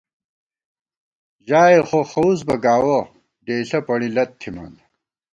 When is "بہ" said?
2.47-2.55